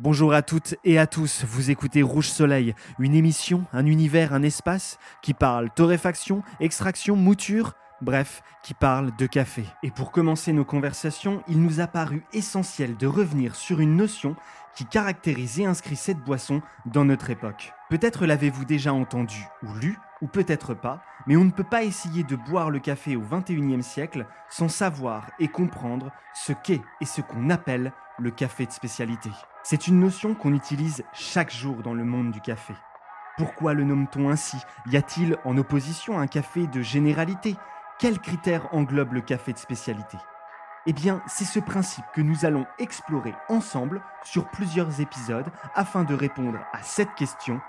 Bonjour 0.00 0.34
à 0.34 0.42
toutes 0.42 0.74
et 0.82 0.98
à 0.98 1.06
tous, 1.06 1.44
vous 1.44 1.70
écoutez 1.70 2.02
Rouge 2.02 2.28
Soleil, 2.28 2.74
une 2.98 3.14
émission, 3.14 3.64
un 3.72 3.86
univers, 3.86 4.34
un 4.34 4.42
espace 4.42 4.98
qui 5.22 5.34
parle 5.34 5.70
torréfaction, 5.70 6.42
extraction, 6.58 7.14
mouture, 7.14 7.74
bref, 8.02 8.42
qui 8.64 8.74
parle 8.74 9.14
de 9.16 9.26
café. 9.26 9.64
Et 9.84 9.92
pour 9.92 10.10
commencer 10.10 10.52
nos 10.52 10.64
conversations, 10.64 11.44
il 11.46 11.62
nous 11.62 11.78
a 11.78 11.86
paru 11.86 12.24
essentiel 12.32 12.96
de 12.96 13.06
revenir 13.06 13.54
sur 13.54 13.78
une 13.78 13.96
notion 13.96 14.34
qui 14.74 14.84
caractérise 14.84 15.60
et 15.60 15.66
inscrit 15.66 15.94
cette 15.94 16.18
boisson 16.18 16.60
dans 16.86 17.04
notre 17.04 17.30
époque. 17.30 17.72
Peut-être 17.88 18.26
l'avez-vous 18.26 18.64
déjà 18.64 18.92
entendu 18.92 19.46
ou 19.62 19.74
lu, 19.74 19.96
ou 20.22 20.26
peut-être 20.26 20.74
pas, 20.74 21.04
mais 21.28 21.36
on 21.36 21.44
ne 21.44 21.52
peut 21.52 21.62
pas 21.62 21.84
essayer 21.84 22.24
de 22.24 22.34
boire 22.34 22.70
le 22.70 22.80
café 22.80 23.14
au 23.14 23.20
XXIe 23.20 23.82
siècle 23.84 24.26
sans 24.50 24.68
savoir 24.68 25.30
et 25.38 25.46
comprendre 25.46 26.10
ce 26.34 26.52
qu'est 26.52 26.82
et 27.00 27.04
ce 27.04 27.20
qu'on 27.20 27.48
appelle 27.48 27.92
le 28.18 28.30
café 28.30 28.66
de 28.66 28.72
spécialité. 28.72 29.30
C'est 29.62 29.86
une 29.88 30.00
notion 30.00 30.34
qu'on 30.34 30.54
utilise 30.54 31.04
chaque 31.12 31.52
jour 31.52 31.82
dans 31.82 31.94
le 31.94 32.04
monde 32.04 32.30
du 32.30 32.40
café. 32.40 32.74
Pourquoi 33.36 33.74
le 33.74 33.84
nomme-t-on 33.84 34.28
ainsi? 34.28 34.58
Y 34.86 34.96
a-t-il 34.96 35.36
en 35.44 35.56
opposition 35.56 36.18
un 36.18 36.26
café 36.26 36.66
de 36.66 36.82
généralité? 36.82 37.56
Quels 37.98 38.20
critères 38.20 38.72
englobe 38.72 39.14
le 39.14 39.20
café 39.20 39.52
de 39.52 39.58
spécialité? 39.58 40.18
Eh 40.86 40.92
bien, 40.92 41.22
c'est 41.26 41.44
ce 41.44 41.58
principe 41.58 42.04
que 42.12 42.20
nous 42.20 42.44
allons 42.44 42.66
explorer 42.78 43.34
ensemble 43.48 44.02
sur 44.22 44.48
plusieurs 44.50 45.00
épisodes 45.00 45.50
afin 45.74 46.04
de 46.04 46.14
répondre 46.14 46.58
à 46.72 46.82
cette 46.82 47.14
question 47.14 47.60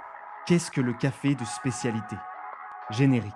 qu'est-ce 0.45 0.69
que 0.69 0.81
le 0.81 0.93
café 0.93 1.33
de 1.33 1.45
spécialité? 1.45 2.17
Générique. 2.91 3.33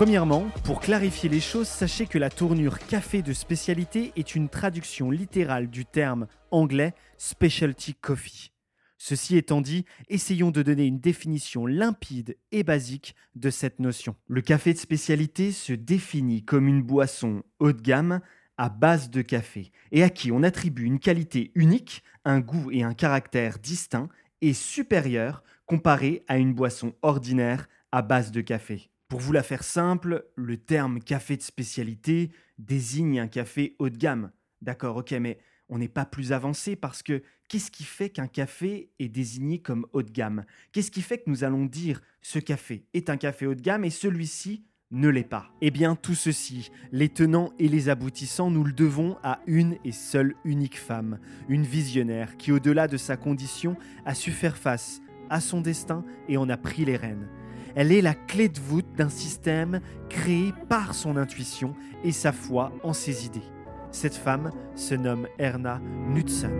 Premièrement, 0.00 0.46
pour 0.64 0.80
clarifier 0.80 1.28
les 1.28 1.40
choses, 1.40 1.68
sachez 1.68 2.06
que 2.06 2.16
la 2.16 2.30
tournure 2.30 2.78
café 2.78 3.20
de 3.20 3.34
spécialité 3.34 4.14
est 4.16 4.34
une 4.34 4.48
traduction 4.48 5.10
littérale 5.10 5.68
du 5.68 5.84
terme 5.84 6.26
anglais 6.50 6.94
specialty 7.18 7.92
coffee. 7.96 8.50
Ceci 8.96 9.36
étant 9.36 9.60
dit, 9.60 9.84
essayons 10.08 10.52
de 10.52 10.62
donner 10.62 10.86
une 10.86 11.00
définition 11.00 11.66
limpide 11.66 12.38
et 12.50 12.62
basique 12.62 13.14
de 13.34 13.50
cette 13.50 13.78
notion. 13.78 14.16
Le 14.26 14.40
café 14.40 14.72
de 14.72 14.78
spécialité 14.78 15.52
se 15.52 15.74
définit 15.74 16.46
comme 16.46 16.66
une 16.66 16.80
boisson 16.80 17.42
haut 17.58 17.74
de 17.74 17.82
gamme 17.82 18.22
à 18.56 18.70
base 18.70 19.10
de 19.10 19.20
café 19.20 19.70
et 19.92 20.02
à 20.02 20.08
qui 20.08 20.32
on 20.32 20.42
attribue 20.42 20.84
une 20.84 20.98
qualité 20.98 21.52
unique, 21.54 22.02
un 22.24 22.40
goût 22.40 22.70
et 22.70 22.84
un 22.84 22.94
caractère 22.94 23.58
distincts 23.58 24.08
et 24.40 24.54
supérieurs 24.54 25.42
comparé 25.66 26.24
à 26.26 26.38
une 26.38 26.54
boisson 26.54 26.94
ordinaire 27.02 27.68
à 27.92 28.00
base 28.00 28.30
de 28.30 28.40
café. 28.40 28.89
Pour 29.10 29.18
vous 29.18 29.32
la 29.32 29.42
faire 29.42 29.64
simple, 29.64 30.24
le 30.36 30.56
terme 30.56 31.00
café 31.00 31.36
de 31.36 31.42
spécialité 31.42 32.30
désigne 32.58 33.18
un 33.18 33.26
café 33.26 33.74
haut 33.80 33.88
de 33.88 33.96
gamme. 33.96 34.30
D'accord, 34.62 34.98
ok, 34.98 35.10
mais 35.20 35.40
on 35.68 35.78
n'est 35.78 35.88
pas 35.88 36.04
plus 36.04 36.32
avancé 36.32 36.76
parce 36.76 37.02
que 37.02 37.24
qu'est-ce 37.48 37.72
qui 37.72 37.82
fait 37.82 38.10
qu'un 38.10 38.28
café 38.28 38.92
est 39.00 39.08
désigné 39.08 39.58
comme 39.58 39.84
haut 39.92 40.04
de 40.04 40.12
gamme? 40.12 40.44
Qu'est-ce 40.70 40.92
qui 40.92 41.02
fait 41.02 41.18
que 41.18 41.28
nous 41.28 41.42
allons 41.42 41.64
dire 41.64 42.00
ce 42.22 42.38
café 42.38 42.84
est 42.94 43.10
un 43.10 43.16
café 43.16 43.48
haut 43.48 43.56
de 43.56 43.60
gamme 43.60 43.84
et 43.84 43.90
celui-ci 43.90 44.64
ne 44.92 45.08
l'est 45.08 45.24
pas? 45.24 45.50
Eh 45.60 45.72
bien, 45.72 45.96
tout 45.96 46.14
ceci, 46.14 46.70
les 46.92 47.08
tenants 47.08 47.52
et 47.58 47.66
les 47.66 47.88
aboutissants, 47.88 48.52
nous 48.52 48.62
le 48.62 48.72
devons 48.72 49.16
à 49.24 49.40
une 49.48 49.76
et 49.84 49.90
seule 49.90 50.36
unique 50.44 50.78
femme, 50.78 51.18
une 51.48 51.64
visionnaire 51.64 52.36
qui, 52.36 52.52
au-delà 52.52 52.86
de 52.86 52.96
sa 52.96 53.16
condition, 53.16 53.76
a 54.04 54.14
su 54.14 54.30
faire 54.30 54.56
face 54.56 55.00
à 55.30 55.40
son 55.40 55.60
destin 55.60 56.04
et 56.28 56.36
en 56.36 56.48
a 56.48 56.56
pris 56.56 56.84
les 56.84 56.96
rênes. 56.96 57.28
Elle 57.74 57.92
est 57.92 58.00
la 58.00 58.14
clé 58.14 58.48
de 58.48 58.58
voûte 58.58 58.92
d'un 58.96 59.08
système 59.08 59.80
créé 60.08 60.52
par 60.68 60.94
son 60.94 61.16
intuition 61.16 61.74
et 62.04 62.12
sa 62.12 62.32
foi 62.32 62.72
en 62.82 62.92
ses 62.92 63.26
idées. 63.26 63.40
Cette 63.92 64.14
femme 64.14 64.50
se 64.74 64.94
nomme 64.94 65.26
Erna 65.38 65.80
Knudsen. 66.08 66.50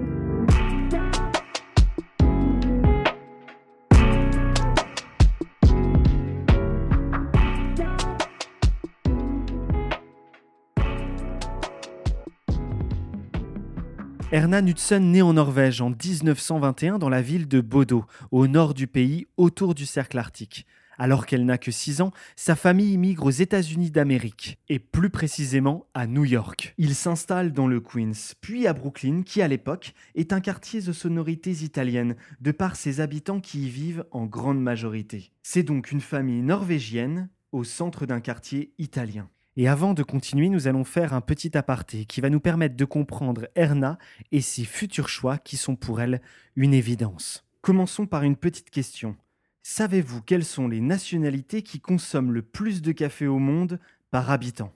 Erna 14.32 14.62
Knudsen 14.62 15.10
naît 15.10 15.22
en 15.22 15.32
Norvège 15.32 15.80
en 15.80 15.90
1921 15.90 17.00
dans 17.00 17.08
la 17.08 17.20
ville 17.20 17.48
de 17.48 17.60
Bodo, 17.60 18.04
au 18.30 18.46
nord 18.46 18.74
du 18.74 18.86
pays, 18.86 19.26
autour 19.36 19.74
du 19.74 19.86
cercle 19.86 20.18
arctique. 20.18 20.66
Alors 21.00 21.24
qu'elle 21.24 21.46
n'a 21.46 21.56
que 21.56 21.70
6 21.70 22.02
ans, 22.02 22.12
sa 22.36 22.54
famille 22.54 22.92
immigre 22.92 23.24
aux 23.24 23.30
États-Unis 23.30 23.90
d'Amérique, 23.90 24.58
et 24.68 24.78
plus 24.78 25.08
précisément 25.08 25.86
à 25.94 26.06
New 26.06 26.26
York. 26.26 26.74
Il 26.76 26.94
s'installe 26.94 27.54
dans 27.54 27.66
le 27.66 27.80
Queens, 27.80 28.34
puis 28.42 28.66
à 28.66 28.74
Brooklyn, 28.74 29.22
qui 29.22 29.40
à 29.40 29.48
l'époque 29.48 29.94
est 30.14 30.34
un 30.34 30.40
quartier 30.40 30.82
de 30.82 30.92
sonorités 30.92 31.64
italiennes, 31.64 32.16
de 32.42 32.52
par 32.52 32.76
ses 32.76 33.00
habitants 33.00 33.40
qui 33.40 33.62
y 33.62 33.70
vivent 33.70 34.04
en 34.10 34.26
grande 34.26 34.60
majorité. 34.60 35.32
C'est 35.42 35.62
donc 35.62 35.90
une 35.90 36.02
famille 36.02 36.42
norvégienne 36.42 37.30
au 37.50 37.64
centre 37.64 38.04
d'un 38.04 38.20
quartier 38.20 38.74
italien. 38.76 39.30
Et 39.56 39.68
avant 39.68 39.94
de 39.94 40.02
continuer, 40.02 40.50
nous 40.50 40.68
allons 40.68 40.84
faire 40.84 41.14
un 41.14 41.22
petit 41.22 41.56
aparté 41.56 42.04
qui 42.04 42.20
va 42.20 42.28
nous 42.28 42.40
permettre 42.40 42.76
de 42.76 42.84
comprendre 42.84 43.48
Erna 43.54 43.96
et 44.32 44.42
ses 44.42 44.64
futurs 44.64 45.08
choix 45.08 45.38
qui 45.38 45.56
sont 45.56 45.76
pour 45.76 46.02
elle 46.02 46.20
une 46.56 46.74
évidence. 46.74 47.46
Commençons 47.62 48.06
par 48.06 48.22
une 48.22 48.36
petite 48.36 48.68
question. 48.68 49.16
Savez-vous 49.62 50.22
quelles 50.22 50.44
sont 50.44 50.68
les 50.68 50.80
nationalités 50.80 51.62
qui 51.62 51.80
consomment 51.80 52.32
le 52.32 52.42
plus 52.42 52.82
de 52.82 52.92
café 52.92 53.26
au 53.26 53.38
monde 53.38 53.80
par 54.10 54.30
habitant? 54.30 54.74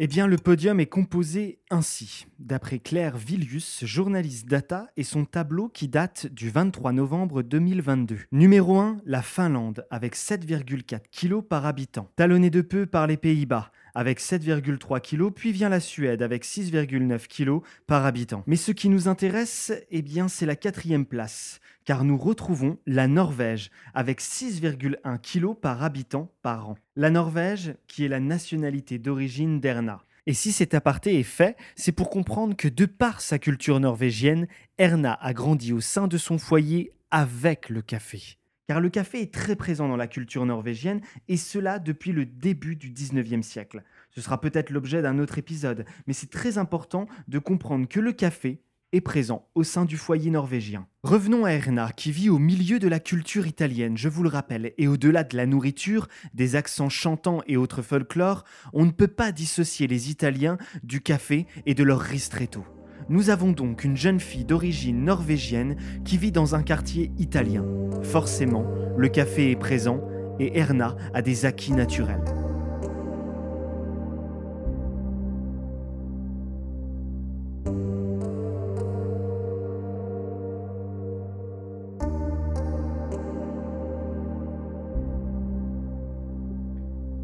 Eh 0.00 0.06
bien, 0.06 0.28
le 0.28 0.36
podium 0.36 0.78
est 0.78 0.86
composé 0.86 1.58
ainsi, 1.70 2.28
d'après 2.38 2.78
Claire 2.78 3.16
Villius, 3.16 3.84
journaliste 3.84 4.46
data, 4.46 4.86
et 4.96 5.02
son 5.02 5.24
tableau 5.24 5.68
qui 5.68 5.88
date 5.88 6.28
du 6.28 6.50
23 6.50 6.92
novembre 6.92 7.42
2022. 7.42 8.18
Numéro 8.30 8.78
1, 8.78 8.98
la 9.04 9.22
Finlande, 9.22 9.84
avec 9.90 10.14
7,4 10.14 11.00
kg 11.10 11.42
par 11.42 11.66
habitant. 11.66 12.12
Talonné 12.14 12.48
de 12.48 12.60
peu 12.60 12.86
par 12.86 13.08
les 13.08 13.16
Pays-Bas, 13.16 13.72
avec 13.92 14.20
7,3 14.20 15.00
kg, 15.00 15.32
puis 15.34 15.50
vient 15.50 15.68
la 15.68 15.80
Suède 15.80 16.22
avec 16.22 16.44
6,9 16.44 17.26
kg 17.26 17.64
par 17.88 18.06
habitant. 18.06 18.44
Mais 18.46 18.54
ce 18.54 18.70
qui 18.70 18.88
nous 18.88 19.08
intéresse, 19.08 19.72
eh 19.90 20.02
bien, 20.02 20.28
c'est 20.28 20.46
la 20.46 20.54
quatrième 20.54 21.06
place, 21.06 21.58
car 21.88 22.04
nous 22.04 22.18
retrouvons 22.18 22.76
la 22.84 23.08
Norvège 23.08 23.70
avec 23.94 24.20
6,1 24.20 25.18
kg 25.22 25.58
par 25.58 25.82
habitant 25.82 26.30
par 26.42 26.68
an. 26.68 26.74
La 26.96 27.08
Norvège, 27.08 27.76
qui 27.86 28.04
est 28.04 28.08
la 28.08 28.20
nationalité 28.20 28.98
d'origine 28.98 29.58
d'Erna. 29.58 30.04
Et 30.26 30.34
si 30.34 30.52
cet 30.52 30.74
aparté 30.74 31.18
est 31.18 31.22
fait, 31.22 31.56
c'est 31.76 31.92
pour 31.92 32.10
comprendre 32.10 32.54
que 32.54 32.68
de 32.68 32.84
par 32.84 33.22
sa 33.22 33.38
culture 33.38 33.80
norvégienne, 33.80 34.48
Erna 34.76 35.14
a 35.14 35.32
grandi 35.32 35.72
au 35.72 35.80
sein 35.80 36.08
de 36.08 36.18
son 36.18 36.36
foyer 36.36 36.92
avec 37.10 37.70
le 37.70 37.80
café 37.80 38.36
car 38.66 38.82
le 38.82 38.90
café 38.90 39.22
est 39.22 39.32
très 39.32 39.56
présent 39.56 39.88
dans 39.88 39.96
la 39.96 40.06
culture 40.06 40.44
norvégienne, 40.44 41.00
et 41.26 41.38
cela 41.38 41.78
depuis 41.78 42.12
le 42.12 42.26
début 42.26 42.76
du 42.76 42.90
19e 42.90 43.40
siècle. 43.40 43.82
Ce 44.10 44.20
sera 44.20 44.42
peut-être 44.42 44.68
l'objet 44.68 45.00
d'un 45.00 45.18
autre 45.18 45.38
épisode, 45.38 45.86
mais 46.06 46.12
c'est 46.12 46.28
très 46.28 46.58
important 46.58 47.08
de 47.28 47.38
comprendre 47.38 47.88
que 47.88 47.98
le 47.98 48.12
café 48.12 48.60
est 48.92 49.00
présent 49.00 49.46
au 49.54 49.62
sein 49.62 49.84
du 49.84 49.96
foyer 49.96 50.30
norvégien. 50.30 50.86
Revenons 51.02 51.44
à 51.44 51.52
Erna, 51.52 51.92
qui 51.92 52.10
vit 52.10 52.30
au 52.30 52.38
milieu 52.38 52.78
de 52.78 52.88
la 52.88 53.00
culture 53.00 53.46
italienne, 53.46 53.96
je 53.96 54.08
vous 54.08 54.22
le 54.22 54.28
rappelle, 54.28 54.72
et 54.78 54.88
au-delà 54.88 55.24
de 55.24 55.36
la 55.36 55.46
nourriture, 55.46 56.08
des 56.34 56.56
accents 56.56 56.88
chantants 56.88 57.42
et 57.46 57.56
autres 57.56 57.82
folklore, 57.82 58.44
on 58.72 58.84
ne 58.84 58.90
peut 58.90 59.08
pas 59.08 59.32
dissocier 59.32 59.86
les 59.86 60.10
Italiens 60.10 60.58
du 60.82 61.00
café 61.00 61.46
et 61.66 61.74
de 61.74 61.84
leur 61.84 62.00
ristretto. 62.00 62.64
Nous 63.08 63.30
avons 63.30 63.52
donc 63.52 63.84
une 63.84 63.96
jeune 63.96 64.20
fille 64.20 64.44
d'origine 64.44 65.04
norvégienne 65.04 65.76
qui 66.04 66.18
vit 66.18 66.32
dans 66.32 66.54
un 66.54 66.62
quartier 66.62 67.10
italien. 67.18 67.64
Forcément, 68.02 68.66
le 68.96 69.08
café 69.08 69.50
est 69.50 69.56
présent 69.56 70.00
et 70.38 70.58
Erna 70.58 70.96
a 71.14 71.22
des 71.22 71.46
acquis 71.46 71.72
naturels. 71.72 72.37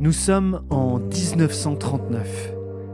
Nous 0.05 0.13
sommes 0.13 0.67
en 0.69 0.99
1939. 0.99 2.53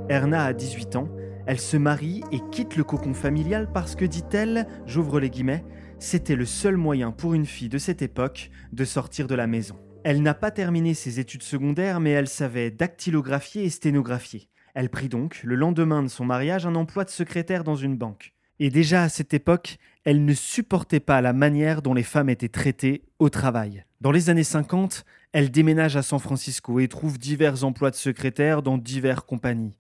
Erna 0.09 0.45
a 0.45 0.53
18 0.53 0.95
ans 0.95 1.09
Elle 1.45 1.59
se 1.59 1.77
marie 1.77 2.23
et 2.31 2.39
quitte 2.53 2.77
le 2.77 2.85
cocon 2.85 3.15
familial 3.15 3.69
parce 3.75 3.97
que, 3.97 4.05
dit-elle, 4.05 4.69
j'ouvre 4.87 5.19
les 5.19 5.29
guillemets, 5.29 5.65
c'était 5.99 6.37
le 6.37 6.45
seul 6.45 6.77
moyen 6.77 7.11
pour 7.11 7.35
une 7.35 7.47
fille 7.47 7.69
de 7.69 7.79
cette 7.79 8.01
époque 8.01 8.53
de 8.73 8.85
sortir 8.85 9.27
de 9.27 9.35
la 9.35 9.49
maison. 9.49 9.77
Elle 10.05 10.23
n'a 10.23 10.35
pas 10.35 10.53
terminé 10.53 10.95
ses 10.95 11.19
études 11.19 11.43
secondaires, 11.43 11.99
mais 11.99 12.11
elle 12.11 12.29
savait 12.29 12.71
dactylographier 12.71 13.65
et 13.65 13.71
sténographier. 13.71 14.49
Elle 14.75 14.89
prit 14.89 15.09
donc, 15.09 15.41
le 15.43 15.57
lendemain 15.57 16.05
de 16.05 16.09
son 16.09 16.25
mariage, 16.25 16.65
un 16.65 16.77
emploi 16.77 17.03
de 17.03 17.11
secrétaire 17.11 17.65
dans 17.65 17.75
une 17.75 17.99
banque. 17.99 18.35
Et 18.61 18.71
déjà 18.71 19.03
à 19.03 19.09
cette 19.09 19.35
époque, 19.35 19.79
elle 20.05 20.25
ne 20.25 20.33
supportait 20.33 21.01
pas 21.01 21.21
la 21.23 21.33
manière 21.33 21.83
dont 21.83 21.95
les 21.95 22.05
femmes 22.05 22.31
étaient 22.31 22.49
traitées 22.49 23.03
au 23.19 23.31
travail. 23.31 23.85
Dans 24.01 24.13
les 24.13 24.31
années 24.31 24.45
50, 24.45 25.05
elle 25.33 25.51
déménage 25.51 25.95
à 25.95 26.03
San 26.03 26.19
Francisco 26.19 26.81
et 26.81 26.89
trouve 26.89 27.19
divers 27.19 27.65
emplois 27.65 27.91
de 27.91 27.97
secrétaire 27.97 28.63
dans 28.63 28.79
diverses 28.79 29.27
compagnies. 29.27 29.77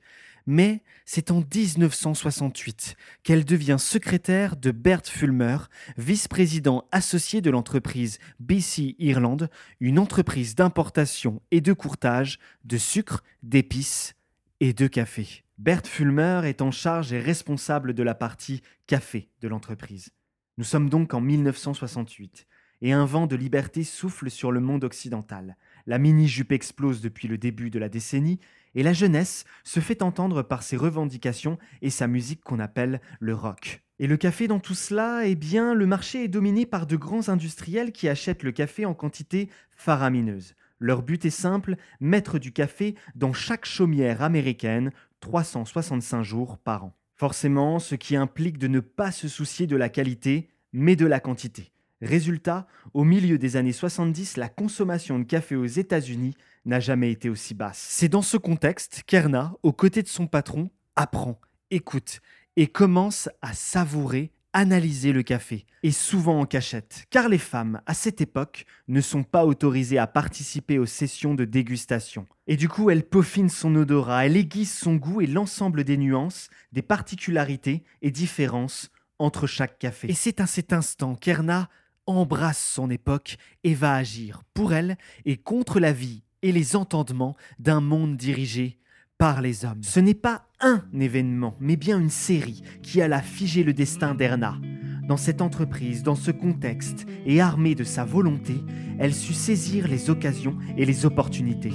Mais 0.46 0.82
c'est 1.06 1.31
en 1.31 1.40
1968 1.40 2.96
qu'elle 3.22 3.46
devient 3.46 3.76
secrétaire 3.78 4.56
de 4.56 4.72
Bert 4.72 5.06
Fulmer, 5.06 5.56
vice-président 5.96 6.84
associé 6.93 7.40
de 7.40 7.49
l'entreprise 7.49 8.19
BC 8.40 8.94
Ireland, 8.99 9.38
une 9.81 9.99
entreprise 9.99 10.55
d'importation 10.55 11.40
et 11.50 11.62
de 11.62 11.73
courtage 11.73 12.38
de 12.64 12.76
sucre, 12.76 13.23
d'épices 13.43 14.14
et 14.61 14.75
de 14.75 14.87
café. 14.87 15.44
Bert 15.56 15.87
Fulmer 15.87 16.43
est 16.44 16.61
en 16.61 16.70
charge 16.70 17.14
et 17.14 17.20
responsable 17.20 17.94
de 17.94 18.02
la 18.02 18.14
partie 18.14 18.61
café 18.87 19.31
de 19.40 19.49
l'entreprise. 19.49 20.11
Nous 20.58 20.64
sommes 20.64 20.90
donc 20.90 21.14
en 21.14 21.23
1968 21.23 22.46
et 22.82 22.93
un 22.93 23.05
vent 23.05 23.27
de 23.27 23.37
liberté 23.37 23.85
souffle 23.85 24.31
sur 24.31 24.53
le 24.53 24.61
monde 24.61 24.85
occidental. 24.85 25.56
La 25.87 25.99
mini-jupe 25.99 26.53
explose 26.53 27.00
depuis 27.00 27.29
le 27.29 27.38
début 27.38 27.71
de 27.71 27.79
la 27.79 27.88
décennie 27.88 28.41
et 28.75 28.82
la 28.82 28.93
jeunesse 28.93 29.44
se 29.65 29.81
fait 29.81 30.03
entendre 30.03 30.43
par 30.43 30.62
ses 30.62 30.77
revendications 30.77 31.59
et 31.82 31.91
sa 31.91 32.06
musique 32.06 32.43
qu'on 32.43 32.61
appelle 32.61 33.00
le 33.19 33.35
rock. 33.35 33.82
Et 33.99 34.06
le 34.06 34.17
café 34.17 34.49
dans 34.49 34.61
tout 34.61 34.75
cela, 34.75 35.27
eh 35.27 35.35
bien, 35.35 35.75
le 35.75 35.87
marché 35.87 36.25
est 36.25 36.29
dominé 36.29 36.65
par 36.65 36.87
de 36.87 36.97
grands 36.97 37.29
industriels 37.29 37.93
qui 37.93 38.09
achètent 38.09 38.43
le 38.43 38.53
café 38.53 38.87
en 38.87 38.94
quantité 38.94 39.50
faramineuse. 39.76 40.55
Leur 40.79 41.03
but 41.03 41.26
est 41.26 41.31
simple, 41.31 41.76
mettre 42.00 42.38
du 42.38 42.53
café 42.53 42.94
dans 43.15 43.35
chaque 43.35 43.67
chaumière 43.67 44.23
américaine 44.23 44.93
365 45.21 46.23
jours 46.23 46.56
par 46.56 46.85
an. 46.85 46.94
Forcément, 47.15 47.79
ce 47.79 47.94
qui 47.94 48.17
implique 48.17 48.56
de 48.56 48.69
ne 48.69 48.81
pas 48.81 49.12
se 49.12 49.29
soucier 49.29 49.67
de 49.67 49.76
la 49.76 49.91
qualité, 49.91 50.49
mais 50.73 50.97
de 50.97 51.05
la 51.05 51.21
quantité. 51.21 51.71
Résultat, 52.02 52.67
au 52.94 53.05
milieu 53.05 53.38
des 53.38 53.56
années 53.56 53.73
70, 53.73 54.37
la 54.37 54.49
consommation 54.49 55.19
de 55.19 55.25
café 55.25 55.56
aux 55.56 55.67
États-Unis 55.67 56.35
n'a 56.64 56.81
jamais 56.81 57.11
été 57.11 57.29
aussi 57.29 57.55
basse. 57.55 57.85
C'est 57.91 58.08
dans 58.08 58.23
ce 58.23 58.37
contexte 58.37 59.02
qu'Erna, 59.06 59.55
aux 59.62 59.73
côtés 59.73 60.02
de 60.02 60.08
son 60.08 60.26
patron, 60.26 60.70
apprend, 60.97 61.38
écoute 61.70 62.20
et 62.56 62.67
commence 62.67 63.29
à 63.43 63.52
savourer, 63.52 64.32
analyser 64.52 65.12
le 65.12 65.23
café, 65.23 65.64
et 65.82 65.93
souvent 65.93 66.41
en 66.41 66.47
cachette, 66.47 67.05
car 67.11 67.29
les 67.29 67.38
femmes, 67.38 67.81
à 67.87 67.94
cette 67.94 68.20
époque, 68.20 68.67
ne 68.88 69.00
sont 69.00 69.23
pas 69.23 69.47
autorisées 69.47 69.99
à 69.99 70.08
participer 70.08 70.79
aux 70.79 70.87
sessions 70.87 71.35
de 71.35 71.44
dégustation. 71.44 72.26
Et 72.49 72.56
du 72.56 72.69
coup, 72.69 72.91
elle 72.91 73.05
peaufine 73.05 73.49
son 73.49 73.75
odorat, 73.76 74.26
elle 74.26 74.37
aiguise 74.37 74.73
son 74.73 74.97
goût 74.97 75.20
et 75.20 75.26
l'ensemble 75.26 75.85
des 75.85 75.97
nuances, 75.97 76.50
des 76.73 76.82
particularités 76.82 77.85
et 78.02 78.11
différences 78.11 78.91
entre 79.20 79.47
chaque 79.47 79.79
café. 79.79 80.11
Et 80.11 80.14
c'est 80.14 80.41
à 80.41 80.47
cet 80.47 80.73
instant 80.73 81.14
qu'Erna 81.14 81.69
embrasse 82.17 82.65
son 82.75 82.91
époque 82.91 83.37
et 83.65 83.75
va 83.75 83.95
agir 83.95 84.43
pour 84.55 84.73
elle 84.73 84.97
et 85.25 85.37
contre 85.37 85.81
la 85.81 85.93
vie 85.93 86.23
et 86.43 86.53
les 86.53 86.77
entendements 86.77 87.37
d'un 87.59 87.81
monde 87.81 88.17
dirigé 88.17 88.79
par 89.19 89.43
les 89.43 89.65
hommes. 89.65 89.83
Ce 89.83 90.01
n'est 90.01 90.15
pas 90.15 90.47
un 90.61 90.83
événement, 90.99 91.57
mais 91.61 91.77
bien 91.77 91.99
une 91.99 92.11
série 92.11 92.62
qui 92.83 93.03
alla 93.03 93.21
figer 93.21 93.65
le 93.65 93.75
destin 93.75 94.15
d'Erna. 94.15 94.59
Dans 95.07 95.19
cette 95.19 95.43
entreprise, 95.43 96.03
dans 96.03 96.15
ce 96.15 96.31
contexte, 96.31 97.07
et 97.27 97.41
armée 97.41 97.75
de 97.75 97.85
sa 97.85 98.05
volonté, 98.05 98.55
elle 98.99 99.15
sut 99.15 99.35
saisir 99.35 99.89
les 99.89 100.09
occasions 100.09 100.57
et 100.77 100.87
les 100.87 101.05
opportunités. 101.05 101.75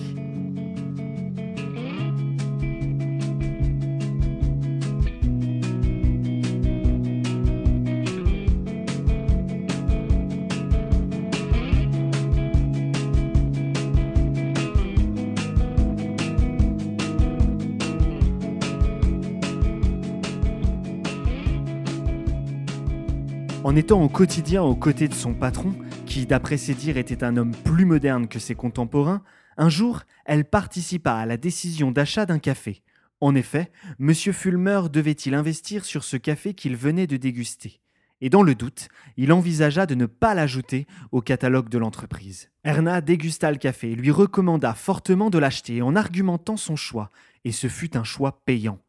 En 23.75 23.77
étant 23.77 24.01
au 24.01 24.07
quotidien 24.07 24.63
aux 24.63 24.73
côtés 24.73 25.09
de 25.09 25.13
son 25.13 25.33
patron, 25.33 25.75
qui 26.05 26.25
d'après 26.25 26.55
ses 26.55 26.73
dires 26.73 26.95
était 26.95 27.25
un 27.25 27.35
homme 27.35 27.51
plus 27.51 27.83
moderne 27.83 28.29
que 28.29 28.39
ses 28.39 28.55
contemporains, 28.55 29.21
un 29.57 29.67
jour, 29.67 30.03
elle 30.23 30.45
participa 30.45 31.11
à 31.11 31.25
la 31.25 31.35
décision 31.35 31.91
d'achat 31.91 32.25
d'un 32.25 32.39
café. 32.39 32.83
En 33.19 33.35
effet, 33.35 33.69
M. 33.99 34.13
Fulmer 34.13 34.83
devait-il 34.89 35.33
investir 35.33 35.83
sur 35.83 36.05
ce 36.05 36.15
café 36.15 36.53
qu'il 36.53 36.77
venait 36.77 37.05
de 37.05 37.17
déguster. 37.17 37.81
Et 38.21 38.29
dans 38.29 38.43
le 38.43 38.55
doute, 38.55 38.87
il 39.17 39.33
envisagea 39.33 39.85
de 39.85 39.95
ne 39.95 40.05
pas 40.05 40.35
l'ajouter 40.35 40.87
au 41.11 41.19
catalogue 41.19 41.67
de 41.67 41.77
l'entreprise. 41.77 42.51
Erna 42.63 43.01
dégusta 43.01 43.51
le 43.51 43.57
café 43.57 43.91
et 43.91 43.95
lui 43.95 44.09
recommanda 44.09 44.73
fortement 44.73 45.29
de 45.29 45.37
l'acheter 45.37 45.81
en 45.81 45.97
argumentant 45.97 46.55
son 46.55 46.77
choix, 46.77 47.11
et 47.43 47.51
ce 47.51 47.67
fut 47.67 47.97
un 47.97 48.05
choix 48.05 48.41
payant. 48.45 48.79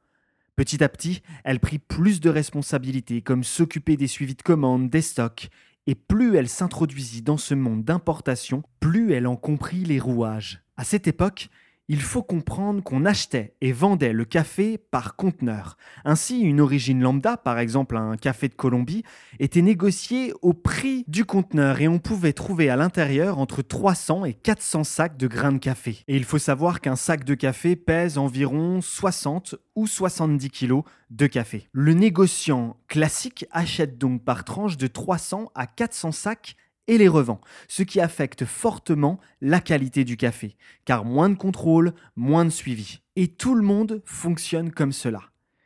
Petit 0.56 0.82
à 0.82 0.88
petit, 0.88 1.20
elle 1.44 1.61
prit 1.61 1.79
plus 1.79 2.20
de 2.20 2.31
responsabilités, 2.31 3.20
comme 3.20 3.44
s'occuper 3.44 3.99
des 3.99 4.06
suivis 4.06 4.37
de 4.37 4.43
commandes, 4.43 4.88
des 4.88 5.03
stocks, 5.03 5.50
et 5.87 5.94
plus 5.94 6.37
elle 6.37 6.49
s'introduisit 6.49 7.20
dans 7.20 7.37
ce 7.37 7.55
monde 7.55 7.85
d'importation, 7.85 8.62
plus 8.81 9.12
elle 9.12 9.26
en 9.26 9.37
comprit 9.37 9.85
les 9.85 10.00
rouages. 10.00 10.62
À 10.79 10.85
cette 10.85 11.08
époque, 11.08 11.50
il 11.88 12.03
faut 12.03 12.23
comprendre 12.23 12.83
qu'on 12.83 13.05
achetait 13.05 13.55
et 13.61 13.73
vendait 13.73 14.12
le 14.12 14.25
café 14.25 14.79
par 14.79 15.17
conteneur. 15.17 15.77
Ainsi, 16.05 16.41
une 16.41 16.61
origine 16.61 17.00
lambda, 17.00 17.37
par 17.37 17.59
exemple 17.59 17.97
un 17.97 18.17
café 18.17 18.49
de 18.49 18.55
Colombie, 18.55 19.05
était 19.38 19.62
négociée 19.62 20.33
au 20.43 20.53
prix 20.53 21.05
du 21.06 21.25
conteneur 21.25 21.81
et 21.81 21.88
on 21.88 21.99
pouvait 21.99 22.33
trouver 22.33 22.71
à 22.71 22.77
l'intérieur 22.77 23.38
entre 23.38 23.62
300 23.62 24.25
et 24.25 24.35
400 24.35 24.85
sacs 24.85 25.17
de 25.17 25.29
grains 25.29 25.53
de 25.53 25.59
café. 25.59 25.99
Et 26.09 26.17
il 26.17 26.25
faut 26.25 26.38
savoir 26.38 26.81
qu'un 26.81 26.97
sac 26.97 27.25
de 27.25 27.35
café 27.35 27.77
pèse 27.77 28.19
environ 28.19 28.81
60 28.81 29.55
ou 29.77 29.87
70 29.87 30.50
kilos 30.50 30.83
de 31.11 31.27
café. 31.27 31.69
Le 31.73 31.93
négociant 31.93 32.77
classique 32.88 33.47
achète 33.53 33.99
donc 33.99 34.25
par 34.25 34.44
tranche 34.44 34.77
de 34.77 34.87
300 34.88 35.53
à 35.55 35.67
400 35.67 36.12
sacs 36.12 36.56
et 36.88 36.99
les 36.99 37.09
revend, 37.09 37.40
ce 37.69 37.83
qui 37.83 38.00
affecte 38.00 38.45
fortement 38.45 39.21
la 39.40 39.61
qualité 39.61 40.05
du 40.05 40.16
café, 40.16 40.57
car 40.85 41.05
moins 41.05 41.28
de 41.28 41.35
contrôle, 41.35 41.93
moins 42.16 42.45
de 42.45 42.50
suivi. 42.50 43.00
Et 43.16 43.28
tout 43.28 43.55
le 43.55 43.62
monde 43.62 44.02
fonctionne 44.05 44.71
comme 44.71 44.93
cela. 44.93 45.23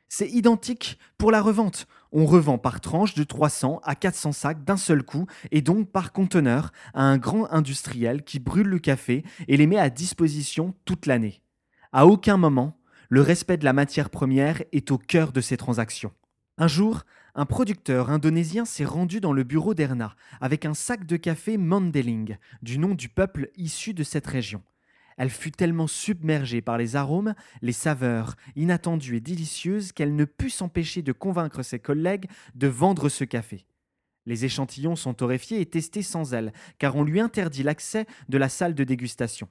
C'est 0.08 0.28
identique 0.28 0.98
pour 1.18 1.30
la 1.30 1.40
revente. 1.40 1.86
On 2.10 2.26
revend 2.26 2.58
par 2.58 2.80
tranche 2.80 3.14
de 3.14 3.22
300 3.22 3.80
à 3.84 3.94
400 3.94 4.32
sacs 4.32 4.64
d'un 4.64 4.76
seul 4.76 5.04
coup 5.04 5.26
et 5.52 5.62
donc 5.62 5.88
par 5.88 6.12
conteneur 6.12 6.72
à 6.94 7.04
un 7.04 7.16
grand 7.16 7.48
industriel 7.52 8.24
qui 8.24 8.40
brûle 8.40 8.66
le 8.66 8.80
café 8.80 9.22
et 9.46 9.56
les 9.56 9.68
met 9.68 9.78
à 9.78 9.88
disposition 9.88 10.74
toute 10.84 11.06
l'année. 11.06 11.42
À 11.92 12.06
aucun 12.06 12.36
moment, 12.36 12.76
le 13.08 13.20
respect 13.20 13.56
de 13.56 13.64
la 13.64 13.72
matière 13.72 14.10
première 14.10 14.62
est 14.72 14.90
au 14.90 14.98
cœur 14.98 15.30
de 15.30 15.40
ces 15.40 15.56
transactions. 15.56 16.12
Un 16.58 16.68
jour, 16.68 17.04
un 17.34 17.46
producteur 17.46 18.10
indonésien 18.10 18.64
s'est 18.64 18.84
rendu 18.84 19.20
dans 19.20 19.32
le 19.32 19.44
bureau 19.44 19.74
d'Erna 19.74 20.14
avec 20.40 20.64
un 20.64 20.74
sac 20.74 21.06
de 21.06 21.16
café 21.16 21.56
Mandeling, 21.56 22.36
du 22.62 22.78
nom 22.78 22.94
du 22.94 23.08
peuple 23.08 23.50
issu 23.56 23.94
de 23.94 24.02
cette 24.02 24.26
région. 24.26 24.62
Elle 25.16 25.30
fut 25.30 25.50
tellement 25.50 25.86
submergée 25.86 26.62
par 26.62 26.78
les 26.78 26.96
arômes, 26.96 27.34
les 27.60 27.72
saveurs 27.72 28.36
inattendues 28.56 29.16
et 29.16 29.20
délicieuses 29.20 29.92
qu'elle 29.92 30.16
ne 30.16 30.24
put 30.24 30.50
s'empêcher 30.50 31.02
de 31.02 31.12
convaincre 31.12 31.62
ses 31.62 31.78
collègues 31.78 32.26
de 32.54 32.68
vendre 32.68 33.08
ce 33.08 33.24
café. 33.24 33.66
Les 34.26 34.44
échantillons 34.44 34.96
sont 34.96 35.14
torréfiés 35.14 35.60
et 35.60 35.66
testés 35.66 36.02
sans 36.02 36.34
elle, 36.34 36.52
car 36.78 36.96
on 36.96 37.04
lui 37.04 37.20
interdit 37.20 37.62
l'accès 37.62 38.06
de 38.28 38.38
la 38.38 38.48
salle 38.48 38.74
de 38.74 38.84
dégustation. 38.84 39.48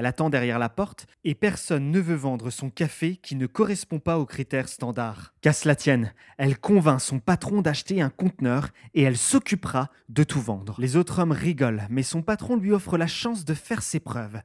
Elle 0.00 0.06
attend 0.06 0.30
derrière 0.30 0.58
la 0.58 0.70
porte 0.70 1.06
et 1.24 1.34
personne 1.34 1.90
ne 1.90 2.00
veut 2.00 2.14
vendre 2.14 2.48
son 2.48 2.70
café 2.70 3.16
qui 3.16 3.36
ne 3.36 3.46
correspond 3.46 3.98
pas 3.98 4.18
aux 4.18 4.24
critères 4.24 4.70
standards. 4.70 5.34
Qu'à 5.42 5.52
cela 5.52 5.76
tienne, 5.76 6.14
elle 6.38 6.58
convainc 6.58 7.02
son 7.02 7.20
patron 7.20 7.60
d'acheter 7.60 8.00
un 8.00 8.08
conteneur 8.08 8.70
et 8.94 9.02
elle 9.02 9.18
s'occupera 9.18 9.90
de 10.08 10.24
tout 10.24 10.40
vendre. 10.40 10.76
Les 10.78 10.96
autres 10.96 11.18
hommes 11.18 11.32
rigolent, 11.32 11.86
mais 11.90 12.02
son 12.02 12.22
patron 12.22 12.56
lui 12.56 12.72
offre 12.72 12.96
la 12.96 13.06
chance 13.06 13.44
de 13.44 13.52
faire 13.52 13.82
ses 13.82 14.00
preuves. 14.00 14.40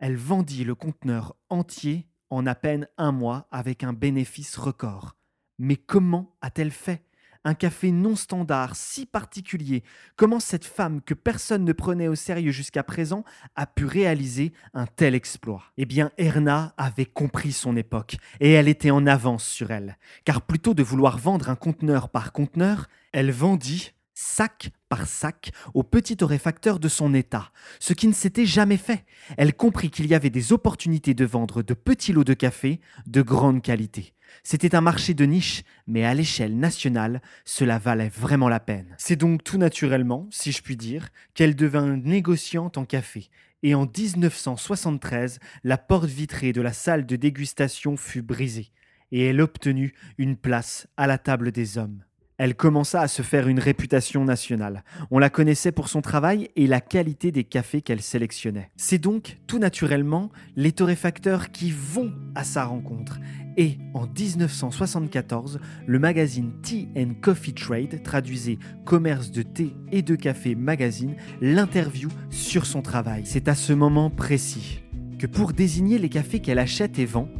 Elle 0.00 0.16
vendit 0.16 0.64
le 0.64 0.74
conteneur 0.74 1.36
entier 1.48 2.08
en 2.30 2.44
à 2.44 2.56
peine 2.56 2.88
un 2.98 3.12
mois 3.12 3.46
avec 3.52 3.84
un 3.84 3.92
bénéfice 3.92 4.56
record. 4.56 5.14
Mais 5.60 5.76
comment 5.76 6.34
a-t-elle 6.40 6.72
fait? 6.72 7.04
Un 7.46 7.54
café 7.54 7.92
non 7.92 8.16
standard, 8.16 8.74
si 8.74 9.06
particulier. 9.06 9.84
Comment 10.16 10.40
cette 10.40 10.64
femme 10.64 11.00
que 11.00 11.14
personne 11.14 11.64
ne 11.64 11.72
prenait 11.72 12.08
au 12.08 12.16
sérieux 12.16 12.50
jusqu'à 12.50 12.82
présent 12.82 13.24
a 13.54 13.66
pu 13.66 13.84
réaliser 13.86 14.52
un 14.74 14.86
tel 14.86 15.14
exploit? 15.14 15.62
Eh 15.76 15.86
bien, 15.86 16.10
Erna 16.18 16.74
avait 16.76 17.06
compris 17.06 17.52
son 17.52 17.76
époque 17.76 18.16
et 18.40 18.50
elle 18.50 18.66
était 18.66 18.90
en 18.90 19.06
avance 19.06 19.46
sur 19.46 19.70
elle. 19.70 19.96
Car 20.24 20.42
plutôt 20.42 20.74
de 20.74 20.82
vouloir 20.82 21.18
vendre 21.18 21.48
un 21.48 21.54
conteneur 21.54 22.08
par 22.08 22.32
conteneur, 22.32 22.88
elle 23.12 23.30
vendit 23.30 23.92
sac 24.12 24.72
par 24.88 25.06
sac 25.06 25.52
au 25.74 25.82
petit 25.82 26.16
torréfacteur 26.16 26.78
de 26.78 26.88
son 26.88 27.14
état, 27.14 27.50
ce 27.80 27.92
qui 27.92 28.08
ne 28.08 28.12
s'était 28.12 28.46
jamais 28.46 28.76
fait. 28.76 29.04
Elle 29.36 29.54
comprit 29.54 29.90
qu'il 29.90 30.06
y 30.06 30.14
avait 30.14 30.30
des 30.30 30.52
opportunités 30.52 31.14
de 31.14 31.24
vendre 31.24 31.62
de 31.62 31.74
petits 31.74 32.12
lots 32.12 32.24
de 32.24 32.34
café 32.34 32.80
de 33.06 33.22
grande 33.22 33.62
qualité. 33.62 34.14
C'était 34.42 34.74
un 34.74 34.80
marché 34.80 35.14
de 35.14 35.24
niche, 35.24 35.62
mais 35.86 36.04
à 36.04 36.14
l'échelle 36.14 36.58
nationale, 36.58 37.22
cela 37.44 37.78
valait 37.78 38.08
vraiment 38.08 38.48
la 38.48 38.60
peine. 38.60 38.94
C'est 38.98 39.16
donc 39.16 39.42
tout 39.44 39.58
naturellement, 39.58 40.26
si 40.30 40.52
je 40.52 40.62
puis 40.62 40.76
dire, 40.76 41.08
qu'elle 41.34 41.56
devint 41.56 41.96
négociante 41.96 42.78
en 42.78 42.84
café. 42.84 43.28
Et 43.62 43.74
en 43.74 43.86
1973, 43.86 45.40
la 45.64 45.78
porte 45.78 46.08
vitrée 46.08 46.52
de 46.52 46.60
la 46.60 46.72
salle 46.72 47.06
de 47.06 47.16
dégustation 47.16 47.96
fut 47.96 48.22
brisée, 48.22 48.70
et 49.10 49.26
elle 49.26 49.40
obtenut 49.40 49.94
une 50.18 50.36
place 50.36 50.86
à 50.96 51.06
la 51.06 51.18
table 51.18 51.52
des 51.52 51.78
hommes. 51.78 52.05
Elle 52.38 52.54
commença 52.54 53.00
à 53.00 53.08
se 53.08 53.22
faire 53.22 53.48
une 53.48 53.60
réputation 53.60 54.24
nationale. 54.24 54.84
On 55.10 55.18
la 55.18 55.30
connaissait 55.30 55.72
pour 55.72 55.88
son 55.88 56.02
travail 56.02 56.50
et 56.54 56.66
la 56.66 56.82
qualité 56.82 57.32
des 57.32 57.44
cafés 57.44 57.80
qu'elle 57.80 58.02
sélectionnait. 58.02 58.70
C'est 58.76 58.98
donc 58.98 59.38
tout 59.46 59.58
naturellement 59.58 60.30
les 60.54 60.72
torréfacteurs 60.72 61.50
qui 61.50 61.70
vont 61.70 62.12
à 62.34 62.44
sa 62.44 62.64
rencontre. 62.64 63.18
Et 63.56 63.78
en 63.94 64.06
1974, 64.06 65.60
le 65.86 65.98
magazine 65.98 66.52
Tea 66.60 66.88
Coffee 67.22 67.54
Trade, 67.54 68.02
traduisait 68.02 68.58
Commerce 68.84 69.30
de 69.30 69.40
thé 69.40 69.74
et 69.90 70.02
de 70.02 70.14
café 70.14 70.54
magazine, 70.54 71.16
l'interview 71.40 72.10
sur 72.28 72.66
son 72.66 72.82
travail. 72.82 73.22
C'est 73.24 73.48
à 73.48 73.54
ce 73.54 73.72
moment 73.72 74.10
précis 74.10 74.82
que 75.18 75.26
pour 75.26 75.54
désigner 75.54 75.98
les 75.98 76.10
cafés 76.10 76.40
qu'elle 76.40 76.58
achète 76.58 76.98
et 76.98 77.06
vend, 77.06 77.30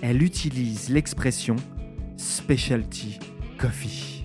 elle 0.00 0.22
utilise 0.22 0.90
l'expression 0.90 1.56
specialty 2.16 3.18
coffee. 3.58 4.23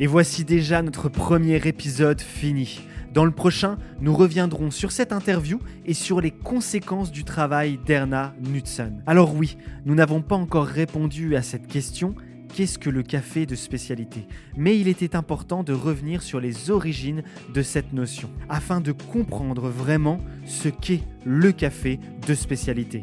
Et 0.00 0.08
voici 0.08 0.44
déjà 0.44 0.82
notre 0.82 1.08
premier 1.08 1.68
épisode 1.68 2.20
fini. 2.20 2.80
Dans 3.12 3.24
le 3.24 3.30
prochain, 3.30 3.78
nous 4.00 4.12
reviendrons 4.12 4.72
sur 4.72 4.90
cette 4.90 5.12
interview 5.12 5.60
et 5.86 5.94
sur 5.94 6.20
les 6.20 6.32
conséquences 6.32 7.12
du 7.12 7.22
travail 7.22 7.78
d'Erna 7.86 8.34
Knudsen. 8.42 9.04
Alors 9.06 9.36
oui, 9.36 9.56
nous 9.84 9.94
n'avons 9.94 10.20
pas 10.20 10.34
encore 10.34 10.66
répondu 10.66 11.36
à 11.36 11.42
cette 11.42 11.68
question, 11.68 12.16
qu'est-ce 12.52 12.76
que 12.76 12.90
le 12.90 13.04
café 13.04 13.46
de 13.46 13.54
spécialité? 13.54 14.26
Mais 14.56 14.76
il 14.80 14.88
était 14.88 15.14
important 15.14 15.62
de 15.62 15.72
revenir 15.72 16.22
sur 16.22 16.40
les 16.40 16.70
origines 16.70 17.22
de 17.54 17.62
cette 17.62 17.92
notion, 17.92 18.30
afin 18.48 18.80
de 18.80 18.90
comprendre 18.90 19.68
vraiment 19.68 20.18
ce 20.44 20.68
qu'est 20.68 21.02
le 21.24 21.52
café 21.52 22.00
de 22.26 22.34
spécialité. 22.34 23.00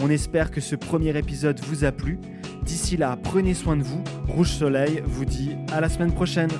On 0.00 0.10
espère 0.10 0.50
que 0.50 0.60
ce 0.60 0.74
premier 0.74 1.16
épisode 1.16 1.60
vous 1.60 1.84
a 1.84 1.92
plu. 1.92 2.18
D'ici 2.64 2.96
là, 2.96 3.16
prenez 3.22 3.54
soin 3.54 3.76
de 3.76 3.82
vous. 3.82 4.02
Rouge 4.28 4.50
Soleil 4.50 5.02
vous 5.04 5.24
dit 5.24 5.56
à 5.72 5.80
la 5.80 5.88
semaine 5.88 6.12
prochaine. 6.12 6.50